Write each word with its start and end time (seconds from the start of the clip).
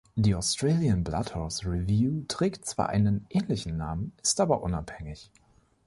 Die 0.15 0.33
„Australian 0.33 1.03
Bloodhorse 1.03 1.71
Review“ 1.71 2.23
trägt 2.27 2.65
zwar 2.65 2.89
einen 2.89 3.27
ähnlichen 3.29 3.77
Namen, 3.77 4.13
ist 4.23 4.41
aber 4.41 4.63
unabhängig. 4.63 5.29